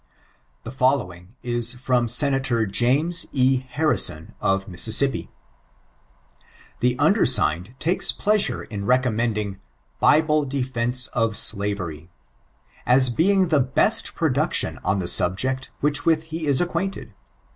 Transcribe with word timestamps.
[THS 0.63 0.73
FOLLOWINO 0.73 1.27
IS 1.43 1.73
FROM 1.75 2.07
SENATOR 2.09 2.65
JAR 2.65 3.07
S. 3.09 3.27
HA&&I80N, 3.33 4.33
OF 4.41 4.67
MISSISSIPPI] 4.67 5.29
Thi 6.79 6.95
undersigned 6.97 7.75
takes 7.77 8.11
pleasure 8.11 8.63
in 8.63 8.85
recommending 8.87 9.59
"Bible 9.99 10.45
Defence 10.45 11.05
of 11.09 11.37
Slavery," 11.37 12.09
as 12.87 13.11
being 13.11 13.49
the 13.49 13.59
best 13.59 14.15
production 14.15 14.79
on 14.83 14.97
the 14.97 15.07
subject 15.07 15.69
with 15.81 16.03
which 16.03 16.23
he 16.29 16.47
is 16.47 16.59
acquainted. 16.59 17.13